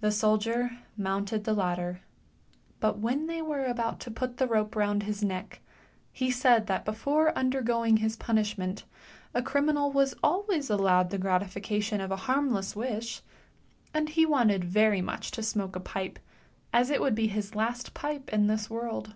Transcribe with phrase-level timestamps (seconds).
[0.00, 2.02] The soldier mounted the ladder,
[2.78, 5.60] but when they were about to put the rope round his neck,
[6.12, 8.84] he said that before undergoing his punishment
[9.34, 13.22] a criminal was always allowed the gratification of a harmless wish,
[13.92, 16.20] and he wanted very much to smoke a pipe,
[16.72, 19.14] as it would be his last pipe in this world.